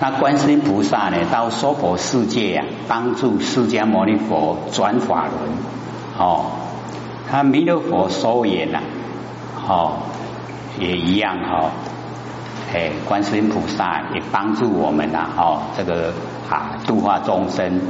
[0.00, 5.50] 那观世音菩萨呢，到娑婆世界呀，帮助释迦牟尼佛转法轮。
[6.16, 6.46] 哦，
[7.28, 8.80] 他弥勒佛收言呐，
[9.68, 9.94] 哦，
[10.78, 11.70] 也一样哈。
[12.72, 16.12] 哎，观世音菩萨也帮助我们呐，哦，这个
[16.48, 17.80] 啊度化众生，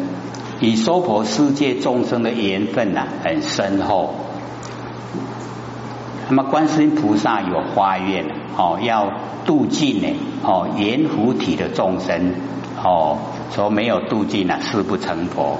[0.60, 4.14] 与娑婆世界众生的缘分呐很深厚。
[6.30, 8.24] 那么观世音菩萨有发愿
[8.56, 9.12] 哦，要
[9.48, 10.08] 度尽呢，
[10.42, 12.34] 哦，圆福体的众生，
[12.84, 13.16] 哦，
[13.50, 15.56] 说没有度尽啊，誓不成佛。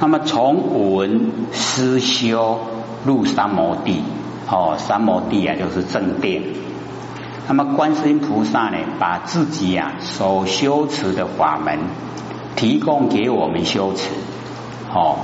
[0.00, 2.58] 那么从闻思修
[3.04, 4.02] 入三摩地，
[4.50, 6.42] 哦，三摩地啊就是正殿。
[7.46, 11.78] 那么观世音菩萨呢，把自己呀所修持的法门
[12.56, 14.10] 提供给我们修持，
[14.92, 15.18] 哦。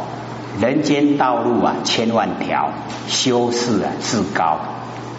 [0.61, 2.71] 人间道路啊，千万条，
[3.09, 4.61] 修士啊至高。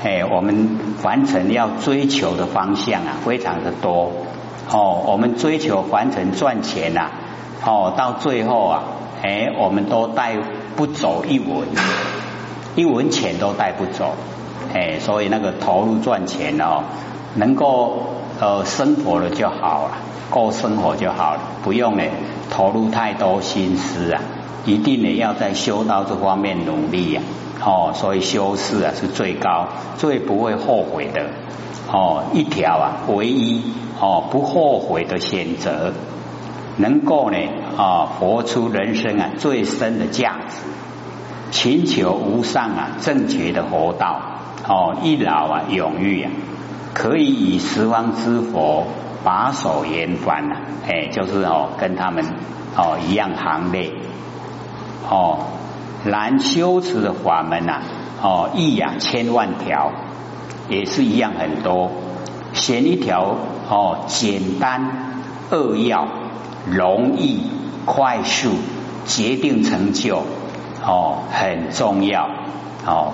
[0.05, 4.11] 哎，我们凡尘要追求的方向啊，非常的多。
[4.71, 7.09] 哦，我们追求凡尘赚钱呐，
[7.65, 8.83] 哦，到最后啊，
[9.23, 10.35] 哎，我们都带
[10.75, 11.67] 不走一文，
[12.75, 14.13] 一文钱都带不走。
[14.75, 16.83] 哎，所以那个投入赚钱哦，
[17.33, 18.03] 能够
[18.39, 19.97] 呃生活了就好了，
[20.29, 22.03] 够生活就好了，不用呢
[22.51, 24.21] 投入太多心思啊。
[24.65, 27.23] 一定呢要在修道这方面努力呀，
[27.63, 29.67] 哦，所以修士啊是最高、
[29.97, 31.29] 最不会后悔的
[31.91, 33.63] 哦，一条啊唯一
[33.99, 35.93] 哦不后悔的选择，
[36.77, 37.37] 能够呢
[37.77, 40.57] 啊活出人生啊最深的价值，
[41.51, 44.19] 寻求无上啊正觉的佛道
[44.67, 46.31] 哦，一老啊永浴啊，
[46.93, 48.85] 可以以十方之佛
[49.23, 50.55] 把手言翻呐，
[50.87, 52.25] 哎，就是哦跟他们
[52.75, 53.91] 哦一样行列。
[55.07, 55.37] 哦，
[56.05, 57.81] 难修持的法门呐，
[58.21, 59.91] 哦，一呀千万条，
[60.69, 61.91] 也是一样很多。
[62.53, 63.35] 选一条
[63.69, 66.07] 哦，简单扼要、
[66.65, 67.41] 容易、
[67.85, 68.51] 快速、
[69.05, 70.23] 决定成就，
[70.85, 72.29] 哦，很重要。
[72.85, 73.11] 哦，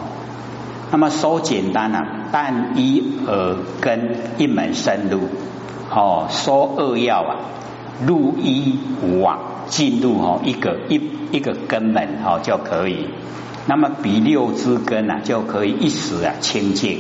[0.91, 5.21] 那么说简单啊，但一耳根一门深入。
[5.89, 7.35] 哦，说扼要啊，
[8.05, 9.39] 入一无往
[9.71, 11.01] 进入哦一个一。
[11.31, 13.07] 一个根本哦就可以，
[13.65, 16.99] 那么比六之根啊就可以一时啊清净。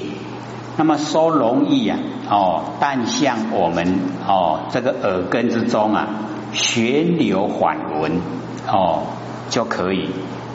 [0.77, 1.99] 那么说容易啊
[2.29, 6.07] 哦，但像我们哦这个耳根之中啊
[6.53, 8.21] 旋流缓轮
[8.71, 9.03] 哦
[9.49, 10.07] 就可以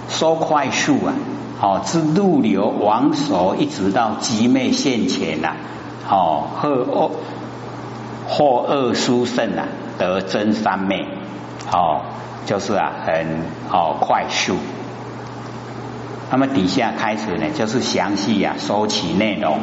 [0.09, 1.13] 说快速啊
[1.61, 5.55] 哦自入流往手一直到极昧现前呐
[6.09, 7.11] 哦或恶
[8.27, 11.05] 或恶殊胜啊得真三昧
[11.73, 12.03] 哦。
[12.47, 14.55] 就是啊，很哦快速。
[16.31, 19.59] 那么底下开始呢，就是详细呀收起内容。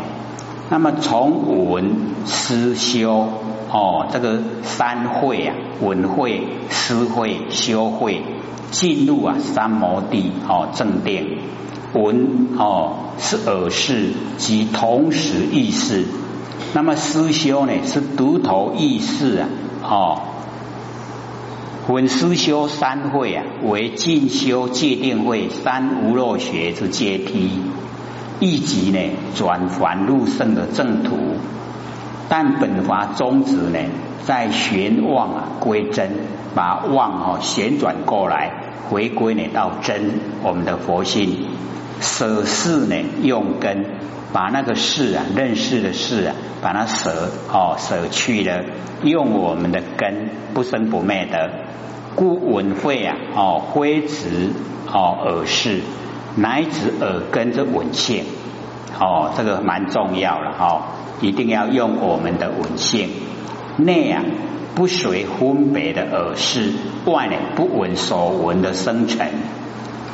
[0.69, 3.29] 那么从闻思修
[3.71, 8.21] 哦，这个三会啊，闻会、思会、修会，
[8.69, 11.25] 进入啊三摩地哦正殿。
[11.93, 16.03] 闻哦是耳识及同时意识，
[16.73, 19.47] 那么思修呢是独头意识啊
[19.83, 20.21] 哦。
[21.85, 27.59] 闻思修三会啊，为进修界定会三无漏学之阶梯，
[28.39, 28.99] 以及呢
[29.35, 31.17] 转凡入圣的正途。
[32.29, 33.79] 但本法宗旨呢，
[34.23, 36.09] 在玄妄归真，
[36.55, 38.53] 把妄哦旋转过来，
[38.89, 41.47] 回归呢到真，我们的佛性。
[42.03, 43.85] 舍事呢用根，
[44.33, 48.65] 把那个事啊认识的事啊，把它舍哦舍去了，
[49.03, 51.49] 用我们的根不生不灭的。
[52.15, 54.51] 故闻会啊，哦，灰直
[54.91, 55.79] 哦，耳识
[56.35, 58.25] 乃至耳根之闻性，
[58.99, 60.91] 哦，这个蛮重要了哈，
[61.21, 63.09] 一定要用我们的闻性
[63.77, 64.21] 内啊，
[64.75, 66.73] 不随分别的耳识，
[67.05, 69.27] 外呢不闻所闻的生成，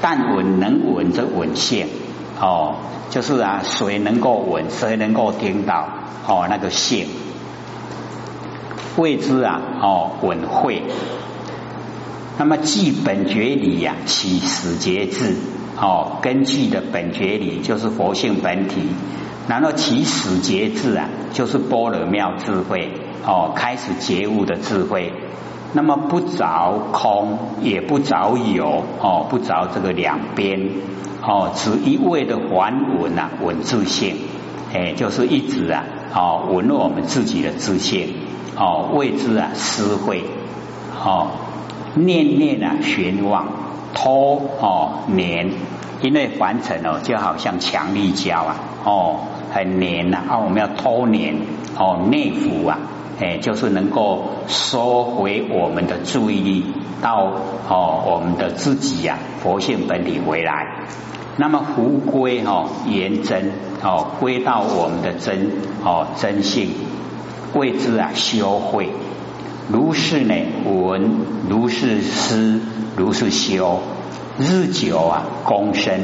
[0.01, 1.87] 但稳能稳，则稳性，
[2.39, 2.75] 哦，
[3.09, 5.87] 就是啊，谁能够稳，谁能够听到，
[6.27, 7.07] 哦，那个性
[8.97, 10.83] 谓之啊，哦，稳会。
[12.37, 15.35] 那么，记本觉理呀，起始节智
[15.77, 18.87] 哦，根据的本觉理就是佛性本体，
[19.47, 22.93] 然后起始节智啊，就是般若妙智慧
[23.25, 25.11] 哦，开始觉悟的智慧。
[25.73, 30.69] 那么不着空，也不着有哦，不着这个两边
[31.21, 34.15] 哦，只一味的还闻啊，稳自性，
[34.73, 35.83] 哎，就是一直啊，
[36.13, 38.15] 哦，闻我们自己的自信
[38.57, 40.23] 哦，谓之啊，思慧
[41.03, 41.27] 哦。
[41.95, 43.47] 念念啊，玄妄
[43.95, 45.51] 拖哦黏，
[46.01, 48.55] 因为凡尘哦就好像强力胶啊
[48.85, 49.15] 哦
[49.51, 51.35] 很黏呐啊，我们要拖黏
[51.77, 52.77] 哦内服啊，
[53.19, 56.65] 哎，就是能够收回我们的注意力
[57.01, 57.33] 到
[57.67, 60.85] 哦我们的自己呀佛性本体回来。
[61.35, 63.51] 那么回归哈原真
[63.83, 65.51] 哦，归到我们的真
[65.83, 66.69] 哦真性，
[67.53, 68.89] 谓之啊修慧。
[69.69, 70.33] 如是呢
[70.65, 71.11] 闻，
[71.49, 72.61] 如是思，
[72.95, 73.81] 如是修，
[74.39, 75.99] 日久啊功深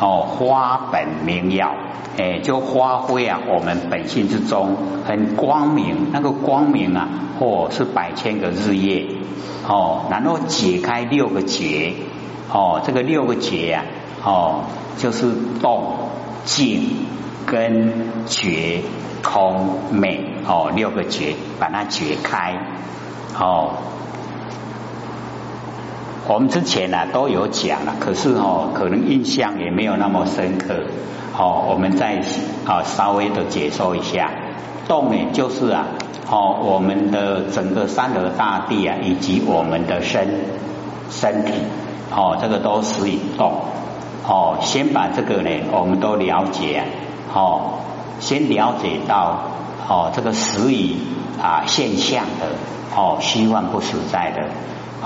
[0.00, 1.74] 哦花本明耀。
[2.16, 7.08] 哎，就发挥啊，我们本性之中很光明，那个光明啊，
[7.40, 9.04] 或是百千个日夜
[9.66, 11.92] 哦，然后解开六个结
[12.52, 13.84] 哦，这个六个结呀
[14.24, 14.60] 哦，
[14.96, 16.10] 就是动、
[16.44, 17.04] 静、
[17.46, 18.80] 跟、觉、
[19.20, 22.56] 空、美哦，六个结把它解开
[23.36, 23.74] 哦。
[26.26, 30.74] 我们之前呢都有讲了，可是哦，可能印象也没有那么深刻。
[31.34, 32.22] 好，我们再
[32.64, 34.30] 啊稍微的解说一下，
[34.88, 35.84] 动呢就是啊，
[36.30, 40.46] 哦我们的整个三河大地啊，以及我们的身
[41.10, 41.52] 身体，
[42.10, 43.52] 哦这个都属于动，
[44.26, 46.84] 哦先把这个呢我们都了解，
[47.34, 47.80] 哦
[48.20, 49.40] 先了解到
[49.88, 50.96] 哦这个实于
[51.42, 52.46] 啊现象的，
[52.96, 54.44] 哦虚幻不实在的，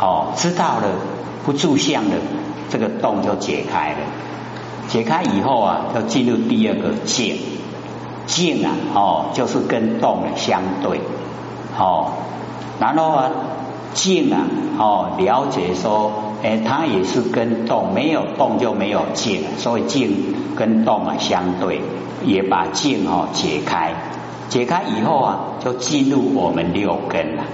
[0.00, 0.88] 哦知道了
[1.44, 2.14] 不住相了，
[2.70, 3.98] 这个动就解开了。
[4.88, 7.36] 解开以后啊，要进入第二个静，
[8.26, 11.00] 静啊，哦，就是跟动的相对，
[11.78, 12.12] 哦，
[12.80, 13.30] 然后啊，
[13.92, 14.46] 静啊，
[14.78, 16.10] 哦，了解说，
[16.42, 21.82] 哎，它也是跟动，没有动就没有静，所以静跟动啊相对，
[22.24, 23.92] 也把静哦解开，
[24.48, 27.44] 解开以后啊，就进入我们六根了，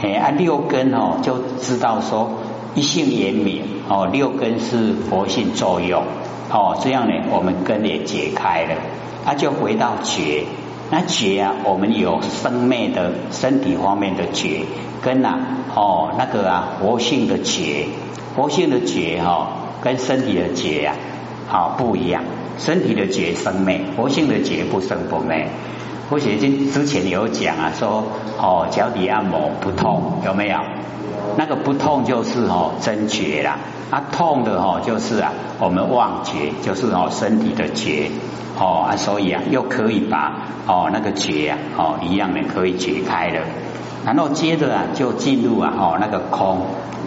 [0.00, 2.30] 哎啊，六根哦，就知道说
[2.74, 6.04] 一性严明哦，六根是佛性作用。
[6.50, 8.76] 哦，这样呢，我们根也解开了，
[9.26, 10.44] 那就回到觉。
[10.90, 14.62] 那觉啊，我们有生灭的身体方面的觉，
[15.02, 15.38] 跟啊，
[15.74, 17.88] 哦，那个啊，活性的觉，
[18.34, 19.50] 活性的觉哈，
[19.82, 20.96] 跟身体的觉啊，
[21.48, 22.22] 好不一样。
[22.56, 25.48] 身体的觉生灭，活性的觉不生不灭。
[26.10, 28.02] 我写经之前有讲啊，说
[28.38, 30.58] 哦，脚底按摩不痛，有没有？
[31.36, 33.58] 那个不痛就是哦真觉啦，
[33.90, 38.10] 啊痛的哦就是啊我们忘觉，就是哦身体的觉。
[38.58, 40.32] 哦啊，所以啊又可以把
[40.66, 43.42] 哦那个觉啊哦一样的可以解开了，
[44.08, 46.62] 然后接着啊就进入啊哦那个空，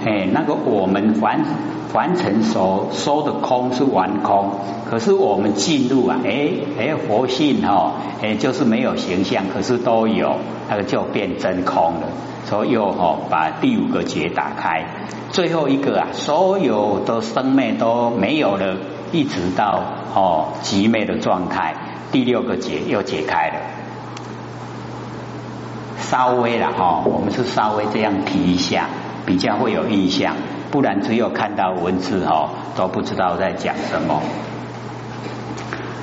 [0.06, 1.44] 哎那个我们凡
[1.92, 4.52] 凡尘所说的空是完空，
[4.88, 10.36] 可是我们进入啊哎哎佛性哈哎就是没有形象，可是都有，
[10.70, 12.08] 那个就变真空了。
[12.46, 14.86] 所以又哦，把第五个结打开，
[15.32, 18.78] 最后一个啊，所有的生灭都没有了，
[19.12, 19.82] 一直到
[20.14, 21.74] 哦极灭的状态，
[22.12, 23.81] 第六个结又解开了。
[26.12, 28.90] 稍微了哈，我们是稍微这样提一下，
[29.26, 30.36] 比较会有印象，
[30.70, 34.22] 不然只有看到文字哈，都不知道在讲什么。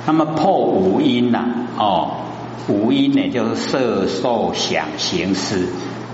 [0.07, 1.45] 那么破五音呐，
[1.77, 2.09] 哦，
[2.67, 5.67] 五音呢就是色、受、想、行、识。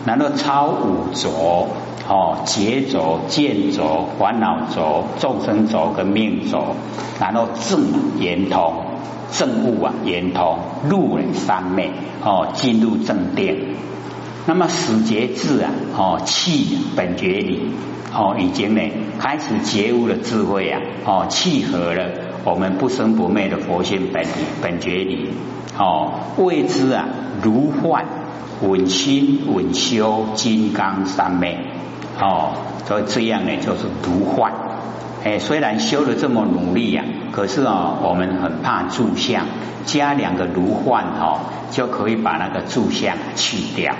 [0.05, 1.69] 然后超五浊
[2.09, 6.75] 哦，劫浊、见浊、烦恼浊、众生浊跟命浊，
[7.17, 8.73] 然后正圆通，
[9.31, 10.59] 正悟啊圆通，
[10.89, 11.91] 入了三昧
[12.23, 13.75] 哦，进入正定。
[14.45, 17.71] 那么始觉智啊哦，气本觉理
[18.13, 18.81] 哦，已经呢
[19.19, 22.09] 开始觉悟的智慧啊哦，契合了
[22.43, 24.29] 我们不生不灭的佛性本体
[24.61, 25.29] 本觉理
[25.77, 27.05] 哦，谓之啊
[27.41, 28.05] 如幻。
[28.61, 31.57] 稳心稳修金刚三昧
[32.17, 32.53] 哦，
[32.87, 34.53] 所以这样呢就是如幻。
[35.25, 37.03] 哎，虽然修的这么努力呀，
[37.35, 39.45] 可是哦，我们很怕住相，
[39.85, 43.93] 加两个如幻哦，就可以把那个住相去掉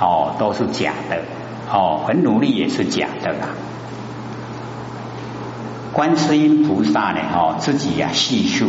[0.00, 1.22] 哦，都是假的
[1.72, 3.48] 哦，很努力也是假的啦。
[5.92, 8.66] 观世音菩萨呢，哦，自己呀细数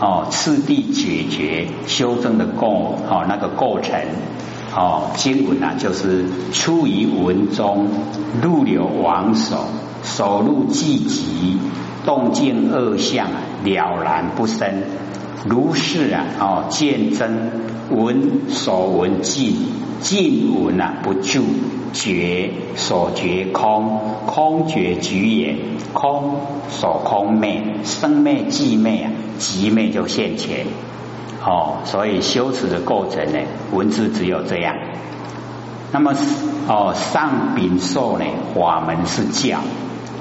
[0.00, 4.00] 哦，次第解决修正的过哦那个过程。
[4.76, 7.86] 哦，经文啊，就是出于文中，
[8.42, 9.68] 入流往手，
[10.04, 11.58] 手入寂极，
[12.04, 13.26] 动静二相，
[13.64, 14.82] 了然不生。
[15.46, 17.50] 如是啊，哦，见真
[17.90, 19.56] 闻所闻尽，
[20.00, 21.42] 尽闻啊不住，
[21.92, 25.56] 觉所觉空，空觉局也，
[25.92, 26.36] 空
[26.68, 30.66] 所空昧，生昧寂昧啊，寂昧就现前。
[31.44, 33.38] 哦，所以修持的过程呢，
[33.72, 34.74] 文字只有这样。
[35.92, 36.14] 那么
[36.68, 39.58] 哦，上禀受呢，法门是教。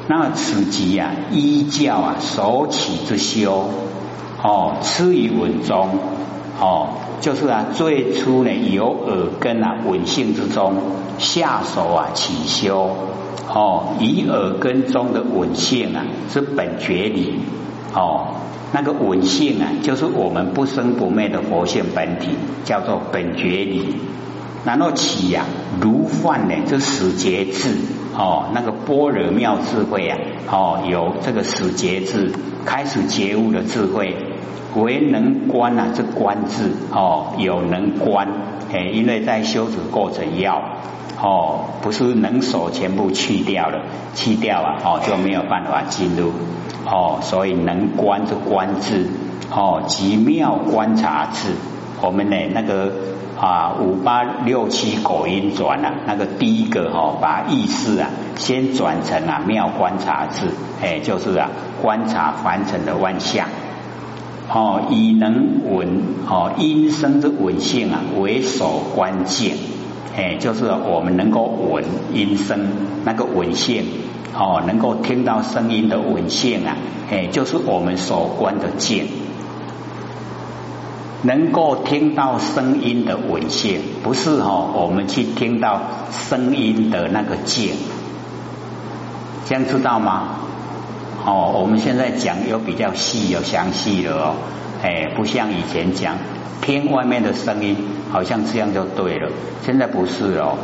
[0.08, 3.70] 那此即啊，依教啊，所起之修。
[4.46, 5.88] 哦，痴于文中，
[6.60, 6.90] 哦，
[7.22, 10.74] 就是啊，最初呢由耳根啊稳性之中
[11.18, 12.94] 下手啊起修，
[13.48, 17.40] 哦，以耳根中的稳性啊是本觉理，
[17.94, 18.36] 哦，
[18.74, 22.32] 那个稳性啊就是我们不生不灭的佛性本体，
[22.66, 23.96] 叫做本觉理。
[24.66, 25.46] 然后起呀，
[25.80, 27.78] 如幻呢，就始节智
[28.16, 30.18] 哦，那个般若妙智慧啊，
[30.52, 32.32] 哦，有这个始觉智，
[32.64, 34.16] 开始觉悟的智慧，
[34.76, 38.28] 为能观啊，这观智哦，有能观，
[38.72, 40.62] 哎，因为在修持过程要
[41.20, 43.82] 哦，不是能手全部去掉了，
[44.14, 46.32] 去掉啊，哦就没有办法进入
[46.86, 49.10] 哦，所以能观这观智
[49.52, 51.50] 哦，极妙观察智，
[52.02, 53.13] 我们呢那个。
[53.44, 60.48] 啊，五八六七口音转啊，那个第一个哈，把意识啊先转成啊妙观察智，
[60.82, 61.50] 哎，就是啊
[61.82, 63.50] 观察凡尘的万象，
[64.50, 65.90] 哦，以能稳
[66.26, 69.58] 哦音声之稳性啊为首关键，
[70.16, 71.84] 哎，就是我们能够稳
[72.14, 72.70] 音声
[73.04, 73.84] 那个稳性，
[74.34, 76.78] 哦，能够听到声音的稳性啊，
[77.12, 79.06] 哎，就是我们所观的见。
[81.24, 87.72] 能够听到声音的稳性，不是哈，我们去听到声音的那个静，
[89.46, 90.36] 这样知道吗？
[91.26, 94.36] 哦，我们现在讲有比较细、有详细的哦，
[94.84, 96.18] 哎，不像以前讲
[96.62, 97.78] 听外面的声音，
[98.12, 99.32] 好像这样就对了。
[99.66, 100.58] 现在不是哦，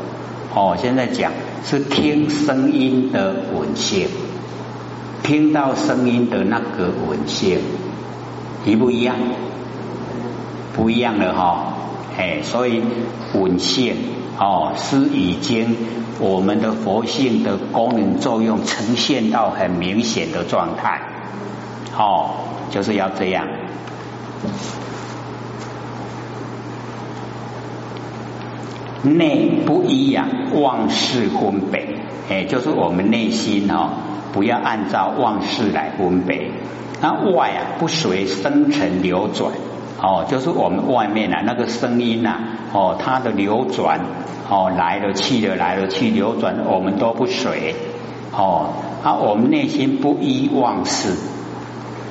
[0.53, 1.31] 哦，现在讲
[1.63, 4.09] 是听声音的稳性，
[5.23, 7.59] 听到声音的那个稳性，
[8.65, 9.15] 一不一样？
[10.79, 11.73] 不一样的哈，
[12.17, 12.81] 哎，所以
[13.33, 13.97] 稳性
[14.39, 15.75] 哦是已经
[16.21, 21.01] 我们的佛性的功能作用呈现到很明显的状态，
[21.97, 22.29] 哦，
[22.71, 23.45] 就是要这样。
[29.03, 30.29] 内不一样，
[30.61, 31.87] 妄事分别，
[32.29, 33.89] 哎，就是我们内心哦，
[34.31, 36.49] 不要按照妄事来分别，
[37.01, 39.51] 那外啊不随生尘流转。
[40.01, 42.37] 哦，就是我们外面啊那个声音呐，
[42.71, 43.99] 哦，它的流转，
[44.49, 47.75] 哦，来了去了，来了去流转，我们都不随，
[48.31, 48.69] 哦，
[49.03, 51.15] 啊，我们内心不依妄事，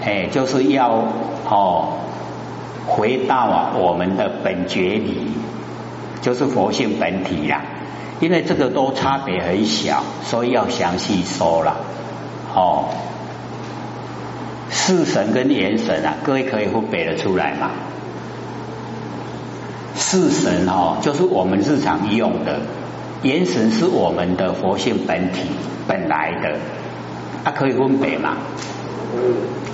[0.05, 1.03] 哎，就是要
[1.49, 1.95] 哦，
[2.87, 5.29] 回到啊我们的本觉理，
[6.21, 7.63] 就是佛性本体呀，
[8.21, 11.77] 因为这个都差别很小，所以要详细说了，
[12.55, 12.85] 哦。
[14.71, 17.71] 四神跟元神啊，各位可以分别的出来吗？
[19.95, 22.61] 四神哦，就是我们日常用的；
[23.23, 25.41] 元神是我们的佛性本体
[25.87, 26.57] 本来的，
[27.45, 28.37] 它可以分别吗？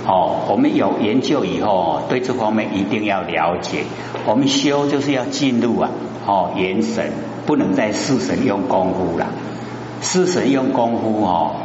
[0.07, 3.83] 哦，我们有研究以后，对这方面一定要了解。
[4.25, 5.89] 我们修就是要进入啊，
[6.25, 7.11] 哦，元神
[7.45, 9.27] 不能在四神用功夫了，
[10.01, 11.55] 四神用功夫哦。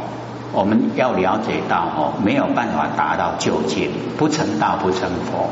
[0.53, 5.49] 我们要了解到哦，没有办法达到究竟，不成道不成佛，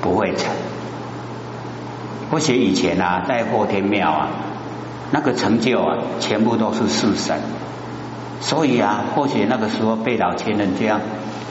[0.00, 0.50] 不会成。
[2.30, 4.28] 或许以前啊，在后天庙啊，
[5.10, 7.40] 那个成就啊，全部都是四神。
[8.40, 11.00] 所以啊，或许那个时候被老千人这样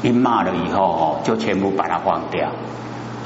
[0.02, 2.50] 一骂了以后哦，就全部把它忘掉。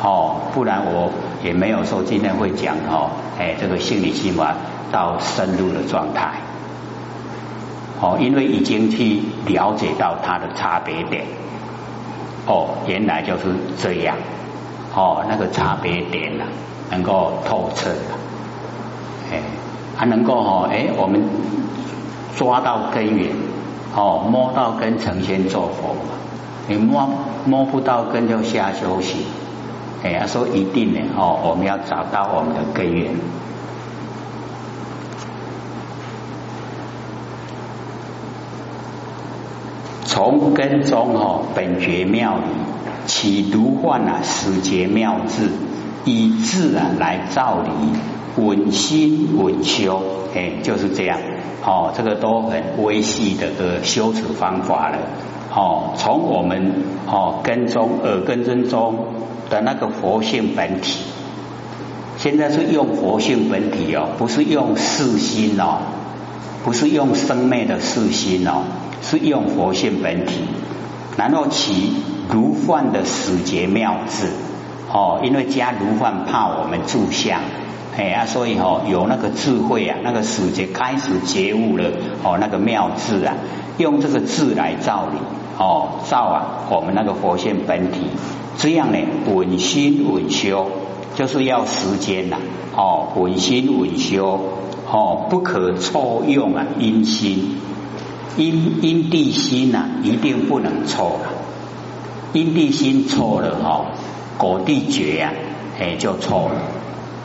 [0.04, 1.12] 哦，不然我
[1.44, 4.56] 也没有说今天会讲哦，哎，这个心理心法
[4.92, 6.34] 到深入的状态。
[8.02, 11.24] 哦，因为已经去了解到它的差别点，
[12.48, 13.44] 哦，原来就是
[13.78, 14.18] 这样，
[14.96, 16.46] 哦，那个差别点呢，
[16.90, 18.18] 能够透彻了，
[19.32, 19.40] 哎，
[19.96, 21.22] 还能够哦，哎，我们
[22.36, 23.30] 抓到根源，
[23.96, 25.96] 哦，摸到根成仙做佛，
[26.68, 27.08] 你摸
[27.46, 29.28] 摸不到根就瞎休息，
[30.04, 33.14] 哎，说一定的哦，我们要找到我们的根源。
[40.12, 42.44] 从根中哦，本觉妙理，
[43.08, 45.48] 起独幻啊，始觉妙智，
[46.04, 47.72] 以智啊来照理，
[48.44, 50.02] 稳心稳修，
[50.36, 51.18] 哎，就是这样
[51.66, 51.94] 哦。
[51.96, 54.98] 这个都很微细的个修持方法了
[55.56, 55.94] 哦。
[55.96, 56.74] 从我们
[57.08, 59.06] 哦根中耳根真中
[59.50, 61.06] 的那个佛性本体，
[62.18, 65.78] 现在是用佛性本体哦，不是用四心哦，
[66.66, 68.64] 不是用生灭的四心哦。
[69.02, 70.42] 是用佛性本体，
[71.18, 71.94] 然后起
[72.30, 74.28] 如幻的始觉妙智。
[74.94, 77.40] 哦，因为加如幻怕我们住相，
[77.98, 81.86] 哎啊，所以哦有那个智慧啊，那个始觉开始觉悟了
[82.24, 83.36] 哦，那个妙智啊，
[83.78, 85.20] 用这个智来照你
[85.58, 88.02] 哦，照啊我们那个佛性本体，
[88.58, 88.98] 这样呢
[89.34, 90.68] 稳心稳修，
[91.16, 92.36] 就是要时间呐，
[92.76, 94.42] 哦，稳心稳修，
[94.92, 97.56] 哦，不可错用啊，阴心，
[98.38, 101.30] 阴阴地心呐，一定不能错了，
[102.34, 103.86] 阴地心错了哈，
[104.38, 105.34] 果地绝呀，
[105.80, 106.62] 哎，就错了，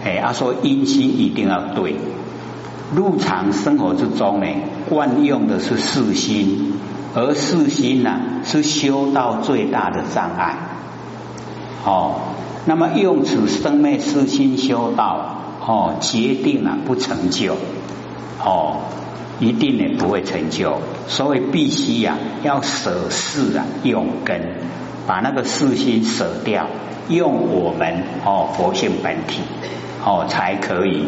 [0.05, 1.93] 哎，他说阴心一定要对，
[2.95, 4.47] 日常生活之中呢，
[4.89, 6.73] 惯用的是四心，
[7.15, 10.57] 而四心呐，是修道最大的障碍，
[11.85, 12.15] 哦。
[12.69, 17.55] 那么用此生灭四心修道，哦，决定了不成就，
[18.45, 18.79] 哦，
[19.41, 20.81] 一定呢不会成就。
[21.09, 24.41] 所以必须呀，要舍事啊，用根，
[25.07, 26.67] 把那个四心舍掉，
[27.09, 29.43] 用我们哦佛性本体
[30.05, 31.07] 哦才可以。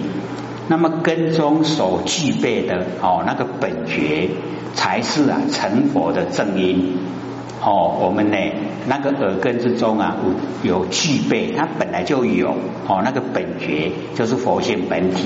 [0.68, 4.28] 那么根中所具备的哦那个本觉，
[4.74, 6.98] 才是啊成佛的正因。
[7.60, 8.36] 哦，我们呢，
[8.86, 10.14] 那个耳根之中啊，
[10.62, 12.50] 有具备，它本来就有
[12.86, 15.24] 哦，那个本觉就是佛性本体，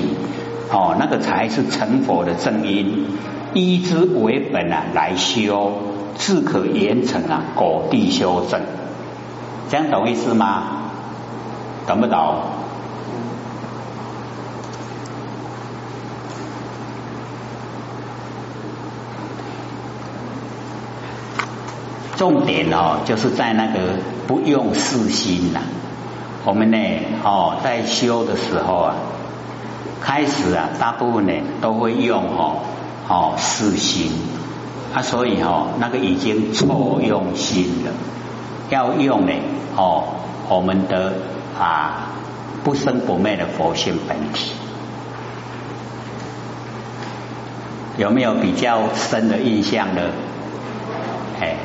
[0.73, 3.05] 哦，那个才是成佛的正因，
[3.53, 5.71] 依之为本啊，来修，
[6.15, 8.59] 自可严成啊，果地修正，
[9.69, 10.63] 这样懂意思吗？
[11.85, 12.37] 懂不懂？
[22.15, 23.79] 重点哦，就是在那个
[24.27, 25.59] 不用四心呐。
[26.45, 26.77] 我们呢，
[27.23, 28.95] 哦，在修的时候啊，
[30.03, 32.57] 开始啊，大部分呢都会用哦，
[33.07, 34.11] 哦四心
[34.93, 37.91] 啊，所以哦，那个已经错用心了。
[38.69, 39.33] 要用呢，
[39.77, 40.03] 哦，
[40.49, 41.13] 我们的
[41.57, 42.09] 啊
[42.63, 44.51] 不生不灭的佛性本体，
[47.97, 50.01] 有没有比较深的印象呢？
[51.39, 51.55] 哎。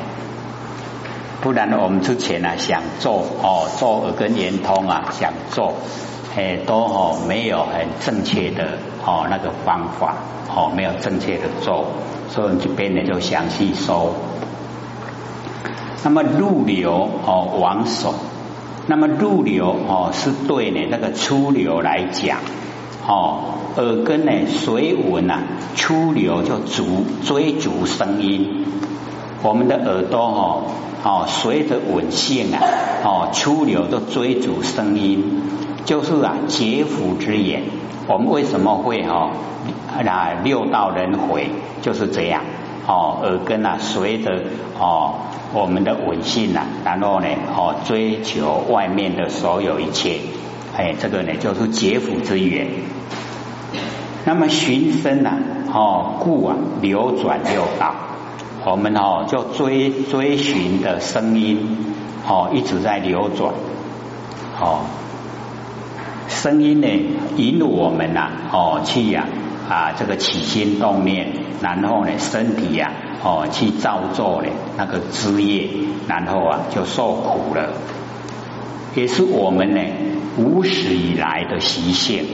[1.41, 5.73] 不然我们之前啊想做哦做耳根圆通啊想做，
[6.35, 10.15] 哎都哦没有很正确的哦那个方法
[10.55, 11.85] 哦没有正确的做，
[12.29, 14.13] 所以这边呢就详细说。
[16.03, 18.13] 那么入流哦往手，
[18.87, 22.37] 那么入流哦是对呢那个出流来讲
[23.05, 25.41] 哦耳根呢随闻呐
[25.75, 28.65] 出流就逐追逐声音，
[29.43, 30.63] 我们的耳朵哦。
[31.01, 32.59] 哦，随着稳性啊，
[33.05, 35.41] 哦，出流都追逐声音，
[35.85, 37.63] 就是啊，劫福之眼。
[38.07, 39.31] 我们为什么会哈
[40.05, 42.41] 啊六道轮回就是这样？
[42.87, 44.31] 哦，耳根啊，随着
[44.79, 45.13] 哦
[45.53, 50.19] 我们的稳性啊，然后呢，哦追求外面的所有一切，
[50.75, 52.67] 哎，这个呢就是劫福之缘。
[54.25, 55.37] 那么寻声啊，
[55.71, 57.93] 哦故啊流转六道。
[58.65, 61.77] 我们哦，就追追寻的声音
[62.27, 63.53] 哦，一直在流转
[64.59, 64.81] 哦，
[66.29, 66.87] 声音呢
[67.37, 69.25] 引我们呐哦去呀
[69.67, 71.27] 啊这个起心动念，
[71.61, 72.91] 然后呢身体呀
[73.23, 75.67] 哦去造作呢那个枝叶，
[76.07, 77.73] 然后啊就受苦了，
[78.95, 79.81] 也是我们呢
[80.37, 82.25] 无始以来的习性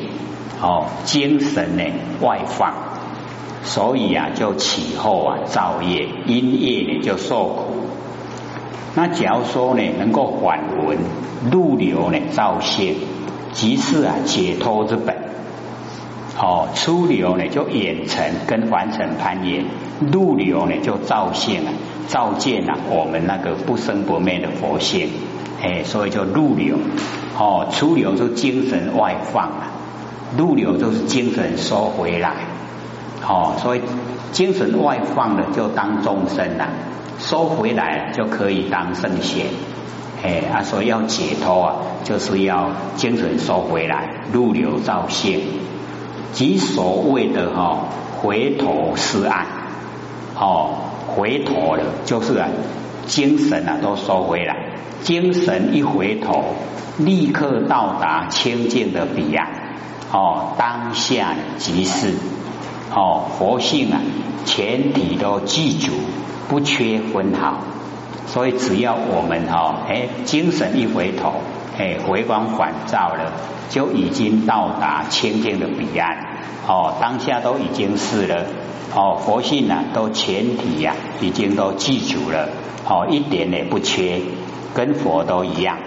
[0.62, 1.84] 哦，精神呢
[2.22, 2.74] 外放。
[3.64, 7.88] 所以啊，就起后啊造业，因业呢就受苦。
[8.94, 11.00] 那假如说呢，能够缓闻
[11.52, 12.94] 入流呢造现，
[13.56, 15.16] 即是啊解脱之本。
[16.38, 19.66] 哦，出流呢就远尘跟完成攀岩，
[20.12, 21.72] 入流呢就造现啊，
[22.08, 25.10] 造见啊我们那个不生不灭的佛性。
[25.64, 26.78] 哎，所以就入流。
[27.40, 29.68] 哦，出流就精神外放了，
[30.38, 32.34] 入流就是精神收回来。
[33.26, 33.82] 哦，所以
[34.34, 36.68] 精神外放的就当众生了，
[37.18, 39.46] 收回来就可以当圣贤。
[40.26, 45.40] 哎啊，所以要解脱啊，就是要精神收回来，入流照现，
[46.34, 47.84] 即所谓的哈
[48.20, 49.46] 回头是岸。
[50.36, 50.72] 哦，
[51.08, 52.48] 回头了就是啊，
[53.06, 54.56] 精神啊都收回来，
[55.04, 56.44] 精神一回头，
[56.98, 59.48] 立刻到达清净的彼岸。
[60.12, 62.16] 哦，当下即是。
[62.96, 64.02] 哦，佛性啊，
[64.46, 65.92] 全体都记住，
[66.50, 67.60] 不缺分毫。
[68.28, 71.34] 所以只要我们哈，哎，精神一回头，
[71.78, 73.32] 哎，回光返照了，
[73.70, 76.18] 就已经到达清净的彼岸。
[76.68, 78.46] 哦，当下都已经是了。
[78.96, 82.50] 哦，佛性啊，都全体呀，已经都记住了。
[82.88, 84.20] 哦，一点也不缺，
[84.74, 85.78] 跟佛都一样。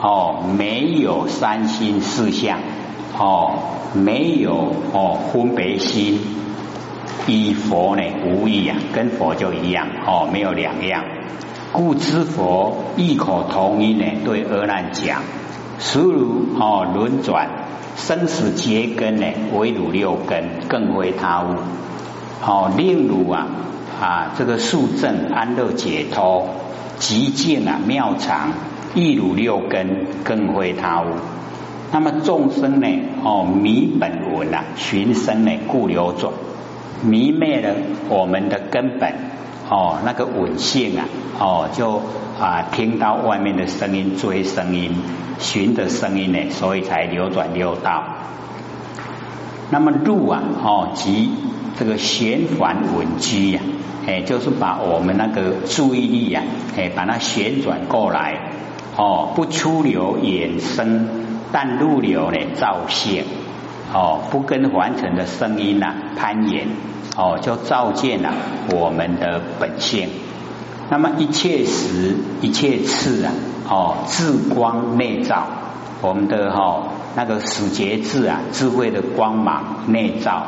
[0.00, 2.58] 哦，没有三心四相。
[3.18, 3.58] 哦，
[3.92, 6.20] 没有哦，分别心。
[7.26, 11.04] 与佛呢无异啊，跟佛就一样哦，没有两样。
[11.74, 15.22] 故知佛异口同音呢，对阿难讲：
[15.80, 17.48] 实如哦轮转，
[17.96, 21.56] 生死结根呢，为汝六根，更非他物。
[22.46, 23.48] 哦，令汝啊
[24.00, 26.46] 啊这个速正安乐解脱，
[27.00, 28.52] 极静啊妙常，
[28.94, 31.06] 亦汝六根，更非他物。
[31.90, 32.86] 那么众生呢？
[33.24, 36.32] 哦，迷本文啊，寻生呢故流转，
[37.02, 37.74] 迷灭了
[38.08, 39.12] 我们的根本
[39.68, 41.06] 哦，那个稳性啊，
[41.38, 42.02] 哦，就
[42.40, 44.92] 啊听到外面的声音，追声音，
[45.38, 48.04] 寻的声音呢，所以才流转六道。
[49.70, 51.30] 那么路啊，哦，即
[51.78, 53.60] 这个旋转稳居呀，
[54.06, 56.42] 哎，就是把我们那个注意力呀，
[56.76, 58.52] 哎，把它旋转过来，
[58.96, 61.08] 哦，不出流衍生。
[61.56, 63.24] 但入流呢，造现
[63.94, 66.66] 哦，不跟凡尘的声音呐攀岩
[67.16, 68.34] 哦，就照见了
[68.72, 70.08] 我们的本性。
[70.90, 73.32] 那么一切时一切次啊，
[73.70, 75.46] 哦，智光内照
[76.02, 80.44] 我们的哈那个始觉智啊，智慧的光芒内照，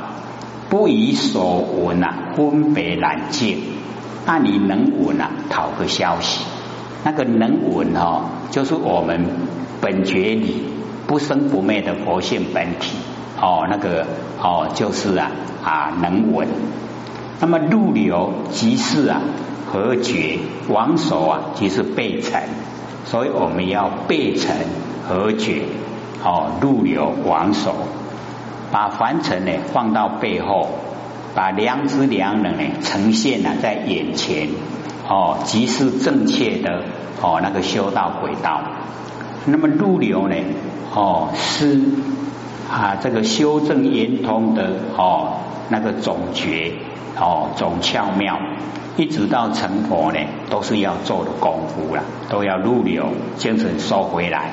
[0.69, 3.59] 不以所闻啊分别难见。
[4.27, 6.45] 那你能闻啊，讨个消息。
[7.05, 9.25] 那个能闻哈，就是我们
[9.81, 10.65] 本觉里。
[11.07, 12.97] 不生不灭的佛性本体
[13.41, 14.07] 哦，那个
[14.43, 15.31] 哦就是啊
[15.65, 16.49] 啊能闻。
[17.39, 19.21] 那么入流即是啊
[19.67, 22.43] 和觉，王手啊即是背尘，
[23.05, 24.57] 所以我们要背尘
[25.07, 25.63] 和觉
[26.25, 27.75] 哦入流王手，
[28.73, 30.71] 把凡尘呢放到背后，
[31.35, 34.49] 把良知良能呢呈现了在眼前
[35.07, 36.85] 哦，即是正确的
[37.21, 38.63] 哦那个修道轨道。
[39.45, 40.35] 那么入流呢？
[40.95, 41.79] 哦，是
[42.69, 45.35] 啊，这个修正圆通的哦，
[45.69, 46.73] 那个总诀
[47.19, 48.39] 哦，总巧妙，
[48.97, 50.19] 一直到成佛呢，
[50.51, 54.51] 都是要做的功夫了，都要入流，精神收回来。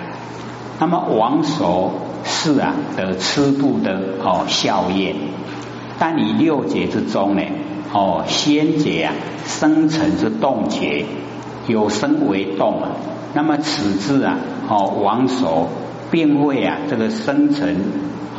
[0.79, 5.15] 那么王所是啊的吃度的哦效验，
[5.97, 7.41] 但你六劫之中呢，
[7.91, 9.13] 哦先劫啊
[9.45, 11.05] 生成之动劫，
[11.67, 12.89] 有生为动啊，
[13.33, 14.37] 那么此字啊
[14.69, 15.67] 哦王所。
[16.13, 17.75] 并未啊，这个生成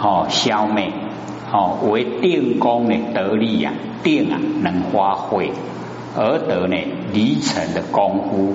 [0.01, 0.93] 哦消灭
[1.53, 3.73] 哦为定功的得力呀，
[4.05, 5.51] 定啊能发挥
[6.17, 6.77] 而得呢
[7.13, 8.53] 离尘的功夫，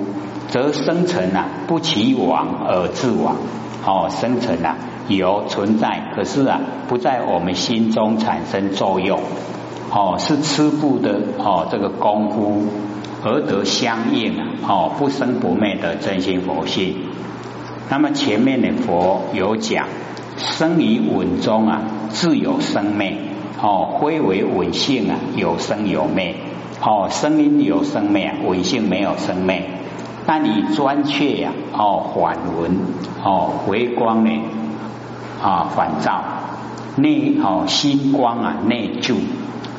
[0.48, 3.36] 则生成啊不其亡而自亡
[3.84, 4.78] 哦生成啊
[5.08, 9.20] 有存在，可是啊不在我们心中产生作用
[9.92, 12.62] 哦是吃不的哦这个功夫
[13.22, 16.96] 而得相应啊哦不生不灭的真心佛性。
[17.90, 19.88] 那么前面的佛有讲，
[20.36, 23.16] 生于稳中啊，自有生灭。
[23.60, 26.36] 哦，非为稳性啊，有生有灭。
[26.80, 29.64] 哦，声音有生灭，稳性没有生灭。
[30.24, 32.78] 但你专确呀哦，反闻。
[33.24, 34.40] 哦，回光呢
[35.42, 36.22] 啊，反照。
[36.94, 39.16] 内哦，心光啊，内住。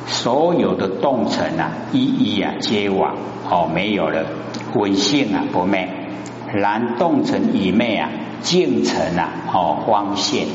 [0.06, 3.14] 所有的动尘啊，一一啊，皆往。
[3.50, 4.26] 哦，没有了
[4.74, 5.88] 稳性啊，不灭。
[6.54, 8.10] 然动成以昧啊，
[8.42, 10.46] 净成啊，哦，光现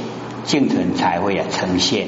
[0.43, 2.07] 净成才会啊呈现。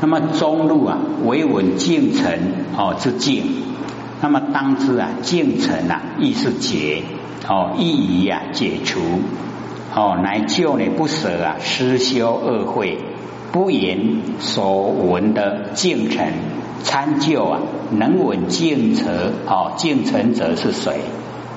[0.00, 2.32] 那么中路啊，维稳净成
[2.76, 3.44] 哦之净，
[4.20, 7.02] 那么当知啊，净成啊，亦是解
[7.48, 9.00] 哦，意义啊解除
[9.94, 12.98] 哦，乃救你不舍啊，失修恶慧，
[13.52, 16.26] 不言所闻的净成
[16.82, 19.06] 参就啊，能稳净成
[19.46, 21.00] 哦，净成者是谁？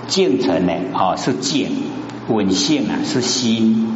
[0.10, 0.74] 净尘呢？
[0.94, 1.70] 哦，是净
[2.28, 3.88] 稳性啊，是心。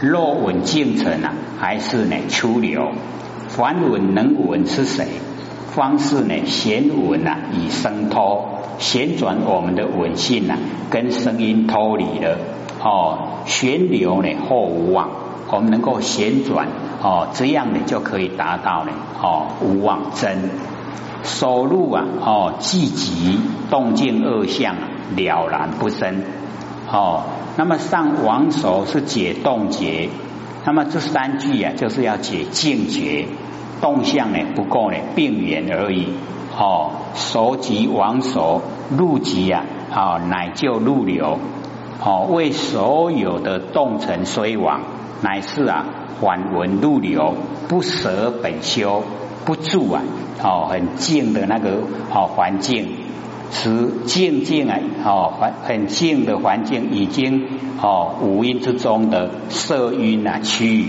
[0.00, 2.88] 若稳净尘啊，还是呢出流？
[3.48, 5.06] 凡稳能稳是谁？
[5.70, 10.58] 方式呢旋稳啊，以生脱旋转我们的稳性啊，
[10.90, 12.36] 跟声音脱离了
[12.82, 13.18] 哦。
[13.46, 15.08] 旋流呢后无望，
[15.50, 16.66] 我们能够旋转
[17.02, 18.90] 哦，这样呢就可以达到呢
[19.22, 20.50] 哦无望真。
[21.22, 23.38] 收入啊哦，积极
[23.70, 24.74] 动静二相。
[25.16, 26.22] 了然不生
[26.90, 27.22] 哦，
[27.56, 30.08] 那么上王手是解冻结，
[30.64, 33.26] 那么这三句啊，就是要解静觉
[33.80, 36.08] 动向呢不够呢，病源而已
[36.58, 36.90] 哦。
[37.14, 38.62] 手即王手，
[38.96, 41.38] 入即呀啊，乃就入流
[42.04, 44.80] 哦，为所有的动尘虽往，
[45.22, 45.86] 乃是啊
[46.20, 47.34] 缓文入流，
[47.68, 49.02] 不舍本修，
[49.44, 50.02] 不住啊
[50.42, 52.99] 哦，很静的那个哦环境。
[53.50, 57.46] 此静静啊，哦，环很静的环境，已经
[57.82, 60.86] 哦五阴之中的色晕啊区域，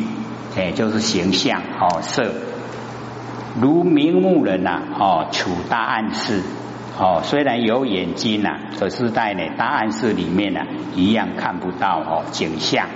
[0.55, 2.31] 哎，就是形象哦色，
[3.59, 6.41] 如明目人呐，哦处大暗室，
[6.99, 10.61] 哦虽然有眼睛呐，可是在呢大暗室里面呢，
[10.95, 12.87] 一样看不到哦景象，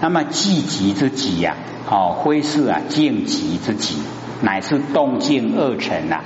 [0.00, 1.56] 那么寂极之极呀，
[1.90, 3.98] 哦，非是啊静极之极，
[4.40, 6.22] 乃是动静二成啊，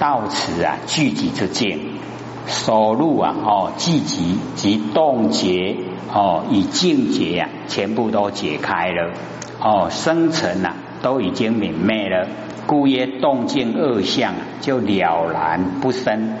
[0.00, 2.00] 到此啊聚集之境。
[2.46, 5.76] 所入啊，哦，聚集及冻结，
[6.12, 9.12] 哦，以静结啊，全部都解开了，
[9.60, 12.26] 哦，生成啊，都已经泯灭了，
[12.66, 16.34] 故曰动静二相就了然不生，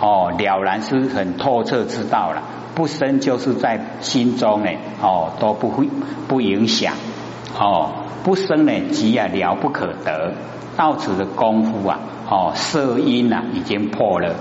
[0.00, 2.42] 哦，了然是很透彻知道了，
[2.74, 4.70] 不生就是在心中呢，
[5.02, 5.86] 哦，都不会
[6.28, 6.94] 不影响，
[7.58, 7.90] 哦，
[8.24, 10.32] 不生呢，即啊了不可得，
[10.76, 14.34] 到此的功夫啊，哦，色音啊已经破了。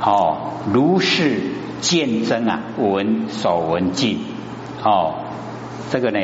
[0.00, 0.36] 哦，
[0.72, 1.40] 如是
[1.80, 4.18] 见真啊，闻所闻尽。
[4.82, 5.14] 哦，
[5.90, 6.20] 这个呢，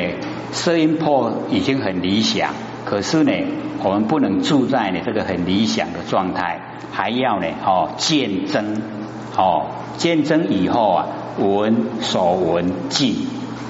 [0.51, 2.53] 色音破已经很理想，
[2.85, 3.31] 可是呢，
[3.83, 6.61] 我们不能住在呢这个很理想的状态，
[6.91, 8.81] 还要呢，哦，见真。
[9.37, 11.07] 哦，见真以后啊，
[11.39, 13.15] 闻所闻尽。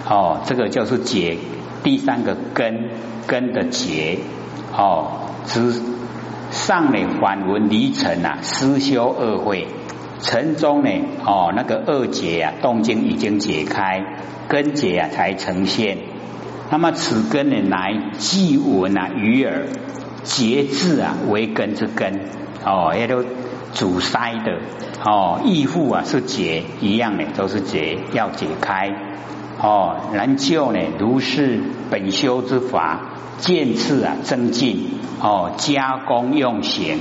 [0.10, 1.38] 哦，这个就是解
[1.84, 2.90] 第三个根
[3.28, 4.18] 根的结。
[4.76, 5.08] 哦，
[5.46, 5.82] 之
[6.52, 9.68] 上呢，反闻离尘啊，思修二会。
[10.20, 10.90] 尘中呢，
[11.26, 14.06] 哦，那个二结啊，动静已经解开，
[14.48, 15.98] 根结啊才呈现。
[16.70, 19.66] 那么此根呢，乃既闻啊，鱼耳
[20.24, 22.20] 结字啊为根之根，
[22.64, 23.26] 哦，也都
[23.74, 24.60] 阻塞的，
[25.04, 28.90] 哦，义父啊是结一样的，都是结要解开，
[29.60, 33.00] 哦，然就呢，如是本修之法，
[33.38, 34.90] 渐次啊增进，
[35.22, 37.00] 哦，加工用行，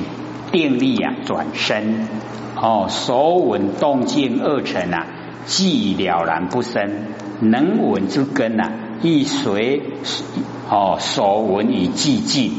[0.53, 2.09] 定力啊转身。
[2.57, 5.07] 哦，所闻动静二成啊，
[5.47, 6.91] 既了然不生，
[7.41, 9.83] 能闻之根啊，亦随
[10.69, 12.53] 哦所闻以寂静。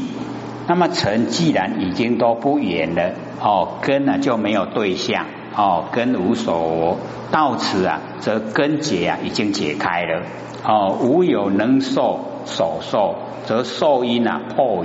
[0.66, 6.96] 那么尘既然已经都不远了，哦根啊就没有对象，哦根无所
[7.30, 10.22] 到此啊，则根结啊已经解开了，
[10.64, 13.14] 哦无有能受所受，
[13.46, 14.84] 则受因啊破，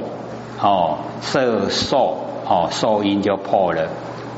[0.62, 3.90] 哦色受哦受因就破了。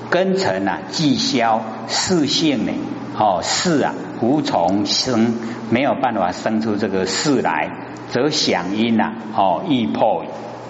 [0.10, 2.72] 根尘啊，既消事性呢？
[3.18, 5.36] 哦，事啊无从生，
[5.70, 7.70] 没有办法生出这个事来，
[8.10, 10.24] 则想因呐，哦亦破，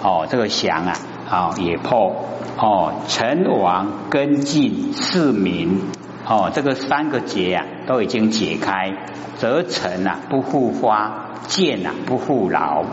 [0.04, 0.98] 哦这个想啊，
[1.32, 2.15] 哦也破，
[2.58, 5.82] 哦成王根尽事明，
[6.28, 8.94] 哦这个三个结啊都已经解开，
[9.36, 12.84] 则成啊不复发，见啊不复劳，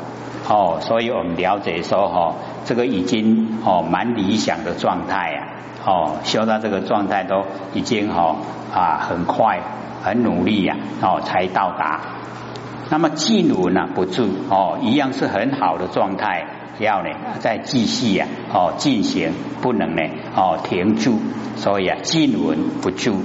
[0.49, 5.57] 哦，所以我们了解说哈，这个已经哦蛮理想的状态啊。
[5.89, 8.39] 哦，修到这个状态都已经哦
[8.75, 9.61] 啊很快
[10.03, 12.01] 很努力呀哦才到达。
[12.91, 16.45] 那么静闻呢不住哦，一样是很好的状态，
[16.79, 17.11] 要呢
[17.41, 20.03] 再继续呀哦进行，不能呢
[20.35, 21.19] 哦停住，
[21.57, 23.17] 所以啊静闻不住，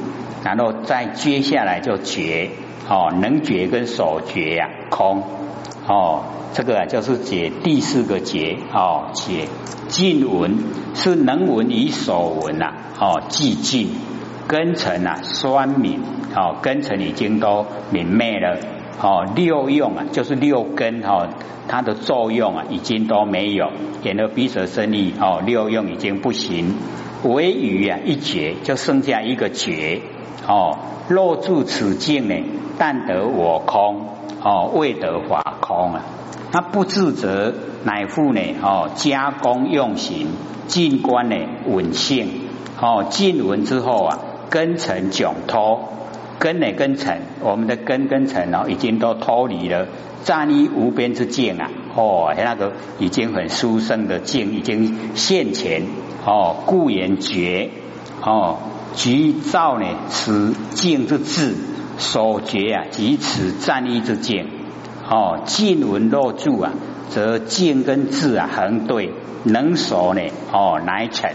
[0.43, 2.51] 然后再接下来就觉
[2.89, 5.23] 哦能觉跟所觉呀空
[5.87, 6.23] 哦。
[6.53, 9.47] 这个，就是解第四个解哦，解
[9.87, 10.57] 静闻
[10.93, 13.87] 是能闻与所闻呐哦，寂静
[14.49, 16.01] 根尘啊，酸敏
[16.35, 18.57] 哦，根尘已经都泯灭了
[18.99, 21.29] 哦，六用啊，就是六根哦，
[21.67, 23.69] 它的作用啊，已经都没有，
[24.03, 26.75] 眼耳鼻舌身意哦，六用已经不行，
[27.23, 30.01] 唯余啊一觉，就剩下一个觉
[30.47, 30.77] 哦，
[31.07, 32.35] 若住此境呢，
[32.77, 34.07] 但得我空
[34.43, 36.03] 哦，未得法空啊。
[36.53, 37.53] 那不自责，
[37.85, 38.41] 乃复呢？
[38.61, 40.27] 哦，加工用行，
[40.67, 42.27] 静观呢稳性。
[42.81, 45.89] 哦，静闻之后啊，根尘窘脱，
[46.41, 49.85] 根呢根尘，我们的根跟尘哦，已经都脱离了，
[50.23, 51.69] 站于无边之境啊。
[51.95, 55.83] 哦，那个已经很殊胜的境，已经现前。
[56.25, 57.69] 哦，故言觉。
[58.23, 58.57] 哦，
[58.95, 61.53] 即照呢此境之智
[61.99, 64.47] 所觉啊，即此站于之境。
[65.07, 66.71] 哦，静闻若住啊，
[67.09, 69.11] 则静跟智啊恒对，
[69.43, 70.21] 能守呢？
[70.51, 71.29] 哦，乃成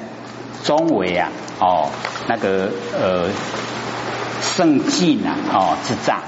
[0.64, 1.90] 中为啊，哦，
[2.28, 3.28] 那个呃
[4.42, 6.20] 圣境啊，哦之障，